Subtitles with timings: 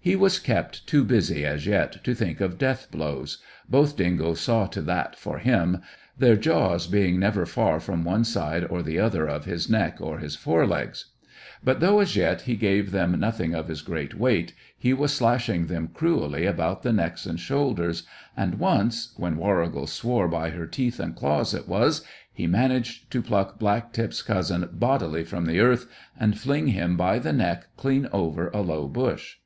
[0.00, 4.66] He was kept too busy as yet to think of death blows; both dingoes saw
[4.68, 5.82] to that for him,
[6.16, 10.18] their jaws being never far from one side or the other of his neck or
[10.20, 11.06] his fore legs.
[11.62, 15.66] But though, as yet, he gave them nothing of his great weight, he was slashing
[15.66, 18.04] them cruelly about the necks and shoulders,
[18.36, 22.02] and once when Warrigal swore by her teeth and claws it was
[22.32, 25.86] he managed to pluck Black tip's cousin bodily from the earth
[26.18, 29.38] and fling him by the neck clean over a low bush.